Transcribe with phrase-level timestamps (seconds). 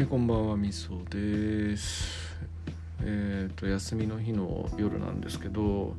[0.00, 2.34] はい、こんばんは、みそです。
[3.02, 5.94] えっ、と、休みの日の夜なんですけど、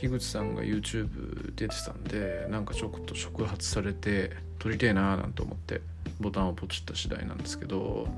[0.00, 5.82] 樋口さんが YouTube 出てたんで、なんかちょっと触発されて、撮りてえなーなんて思って、
[6.18, 8.08] ボタンをポチった次第なんですけど、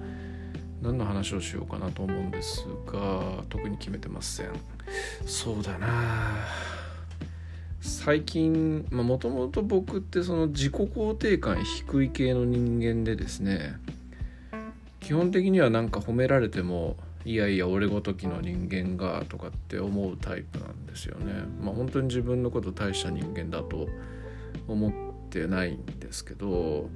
[0.81, 4.51] 何の話をしようかなと思うんですが、特に決めてません。
[5.27, 5.89] そうだな
[7.81, 13.81] 最近もともと僕ってその自己肯定感低い系の人間でですね
[15.05, 21.33] 基本的にはなんか褒められてもいやいや俺ごときの人間がとかって思うタイプなんですよね。
[21.61, 23.89] まあ本当に自分のこと大した人間だと
[24.67, 24.93] 思っ
[25.31, 26.89] てないんですけど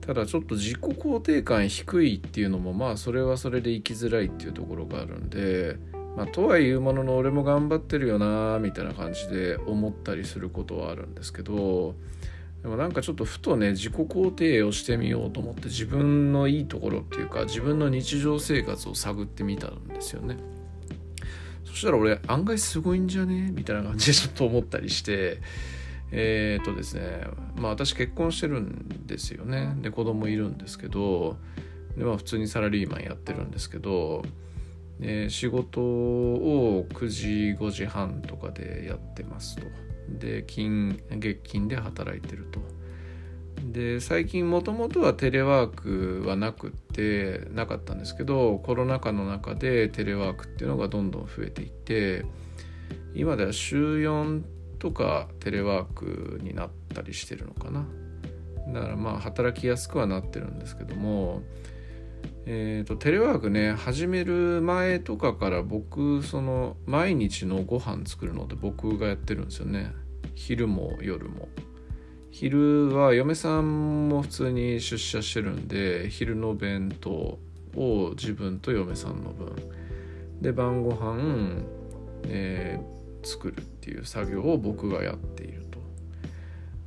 [0.00, 5.76] ただちょっと自己肯定感低いっていうのもまあそれはそれで生きづらいっていうところがあるんで
[6.16, 11.94] まあ、とはいうものの俺も頑張ってるよなみたいな感じで思ったりすることはあるんですけど
[12.62, 20.36] でもなんかちょっとふとね自己肯定をしてみようと思って自分のいいところっていうか自分の日常生活を探ってみたんですよね。
[21.64, 23.50] そしたら俺案外すごいんじゃね？
[23.52, 25.40] みたいな感じでちょっと思ったりして
[26.10, 27.24] えー、っとですね
[27.56, 29.74] まあ私結婚してるんですよね。
[29.80, 31.38] で子供いるんですけど
[31.96, 34.22] でまあ普通にサラリーマンやってるんですけど
[34.98, 37.26] で仕事を9時
[37.58, 39.62] 5時半とかでやってますと。
[40.18, 42.60] で金月金で働いてると。
[43.72, 52.24] で最近もともとはテレワークはなくってなかったんですけどコロナ禍の中でテレワークっていうのがどんどん増えていって
[53.14, 54.42] 今では週4
[54.78, 57.86] とかテレワークになったりしてるのかな。
[58.72, 61.42] だからまあ働きやすくはなってるんですけども
[62.52, 69.92] えーと、テレワークね始める前とかから僕その毎日のご飯作るのって僕がやってるんですよね。
[70.34, 71.48] 昼も夜も。
[72.32, 77.38] 昼は嫁さんも普通に出社してるんで昼の弁当
[77.76, 79.54] を自分と嫁さんの分。
[80.40, 81.62] で晩ご飯、
[82.24, 85.69] えー、作るっていう作業を僕がやっている。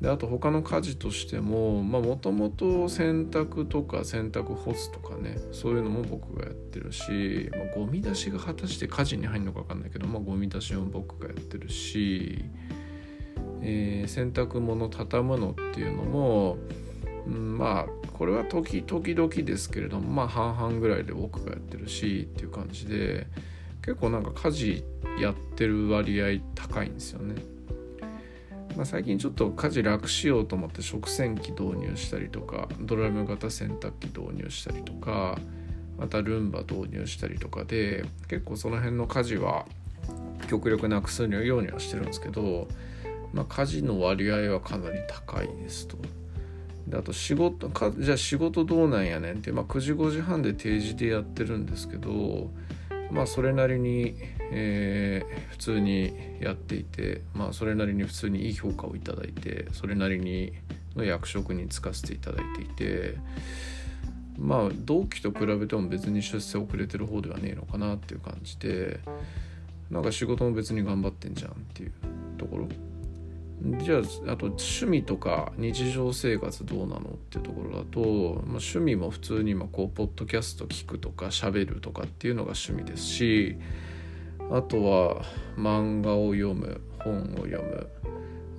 [0.04, 12.44] であと他の家事としてももともと洗濯とか洗濯干すとかねそういうのも僕がやってるし、まあ、ゴミ出しが果たして家事に入るのか分かんないけど、まあ、ゴミ出しも僕がやってるし、
[13.62, 16.58] えー、洗濯物畳むのっていうのも、
[17.26, 23.28] うん、まあこれは時々ですけれどもまあ半々ぐらいで僕がやってるしっていう感じで
[23.82, 24.84] 結構なんか家事
[25.22, 27.36] やってる割合高いんですよね。
[28.76, 35.38] まあ、最近ちょっと家事楽しようと思って食洗機導入したりとかドラム型洗濯機導入したりとか
[35.98, 39.66] またルンバ導入したりとかで結構その辺の家事は
[40.48, 42.68] 極力なくすようにはしてるんですけど、
[43.32, 45.98] まあ、家事の割合はかなり高いですと。
[46.88, 52.50] であと仕事かじゃあ仕事どうなんやねんって、まあ、9時5時半で定時でやってるんですけど
[53.14, 54.16] まあそれなりに、
[54.52, 60.54] えー、普通にやっていてまあそれなりに普通にいい評価をいただいてそれなりに
[60.96, 63.16] の役職に就かせていただいていて
[64.38, 69.00] まあ同期と比べても別に出世遅れてる方ではねえのかなっていう感じで
[69.92, 71.92] なんか仕事も別に頑張ってんじゃんっていう
[72.38, 72.68] ところ
[73.66, 83.56] じゃああと趣味とか日常生活どうなのっていうところだと、まあ、趣味も普通に今こうポッドキャスト聞くとか喋るとかっていうのが趣味ですし
[84.52, 85.24] あとは
[85.56, 87.88] 漫画を読む本を読む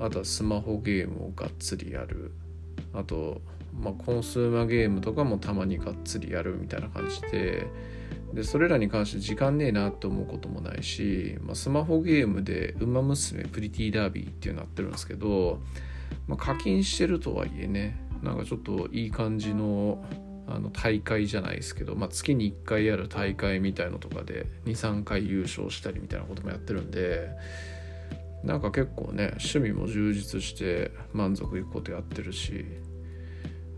[0.00, 2.32] あとはスマホゲームをがっつりやる
[2.94, 3.43] あと、
[3.78, 7.66] まあ、コンスーマーゲームとかもたまにがっつりやるみたいな感じで
[8.34, 15.62] でそれらに関して時間ねえなって思うこともないし、まあ、スマホゲームで「ウマ娘プリティダービー」っていうのやってるんですけど、
[16.27, 20.05] まあ、課金してるとはいえねなんかちょっといい感じの
[20.47, 27.31] あの大会じゃないですけど、まあ、月に1回やる大会みたいのとかで23回優勝したりみたいなこともやってるんで
[28.43, 32.67] なんか結構ね趣味も充実して満足いくことやってるし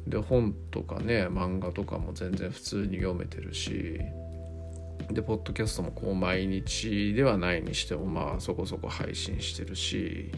[0.09, 4.01] で本とかね漫画とかも全然普通に読めてるし
[5.11, 10.33] でポッドキャストもこう毎日ではないにしてもまあそこそこ配信してるし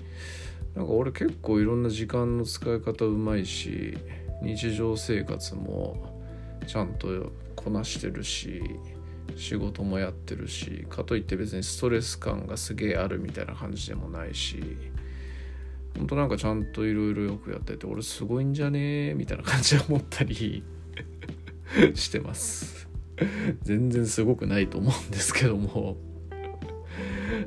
[0.74, 3.96] なんか俺結構いろんな時間の使い方うまいし
[4.42, 6.22] 日常生活も
[6.66, 8.62] ちゃんとこなしてるし
[9.36, 14.62] 仕事もやってるしかといって別にストレス感がすげえあるみたいな感じでもないし
[15.96, 20.62] ほんとなんかちゃんといろいろよくやってて俺すごいんじゃねえみたいな感じで思ったり
[21.94, 22.77] してます。
[23.62, 25.96] 全然すごくないと思うんですけども。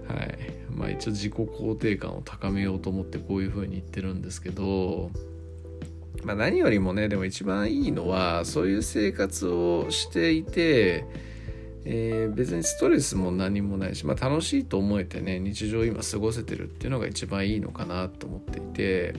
[0.08, 0.38] はい。
[0.70, 5.12] まあ一応自己肯定感を高めようと思ってこういう風に言ってるんですけど。
[6.24, 11.06] まあ、何よりもねでも一番いいのはそういう生活をしていて、
[11.84, 19.16] えー、別にストレスも何もないし、まあ、楽しいと思えてね日常今過ごせてるっていうのが一番いいのかなと思っていて、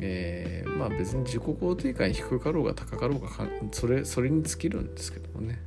[0.00, 3.28] えー、まあ別に自己肯定感低かろうが高かろうが
[3.72, 5.58] それそれに尽きるんですけどもね。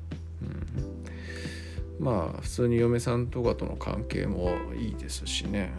[2.00, 5.72] うん、まあ普通に嫁さんとかとの関係もいいですしね。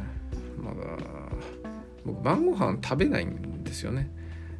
[0.58, 0.98] まだ
[2.04, 4.10] 僕晩ご飯食べないんですよね。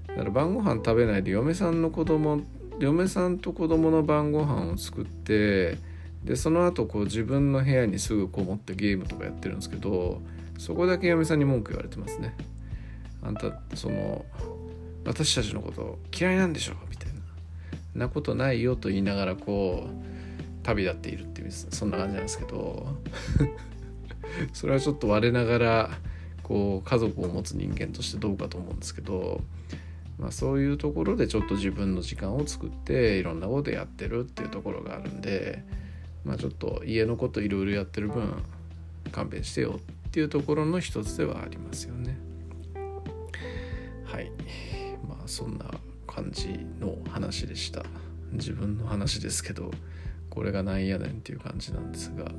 [0.08, 2.42] だから晩ご飯食べないで嫁さんの子供
[2.78, 5.78] 嫁さんと子供の晩ご飯を作って
[6.24, 10.20] でその後こう自分の部屋にすぐこもってゲームとかやってるんですけど
[10.58, 12.36] そこだけ嫁さんに文句言われてますね。
[13.22, 14.24] あんたその
[15.04, 17.12] 私たちのこと嫌いなんでしょみたい
[17.94, 22.86] ななことないよと言いながらこう旅立っているっていうそんな感じなんですけど
[24.52, 25.90] それはちょっと我ながら
[26.42, 29.40] こう家族を持つ人間としてどうかと思うんですけど
[30.22, 35.64] まあ、そういうところでちょっと自分の時間を作っていろんなことやってるっていうところがあるんで、
[36.24, 38.42] まあ、ちょっと家のこといろいろやってる分
[39.10, 42.16] 勘弁してよっていうところの一つではありますよね。
[44.12, 44.30] はい
[45.08, 45.64] まあそんな
[46.06, 46.48] 感じ
[46.78, 47.82] の話でした。
[48.32, 49.70] 自分の話ですけど
[50.30, 52.30] これがなんやねんっていう感じなんですが、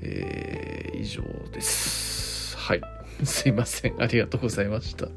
[0.00, 1.22] えー、以上
[1.52, 2.56] です。
[2.56, 2.80] はい。
[3.24, 4.02] すいません。
[4.02, 5.08] ありがとうございました。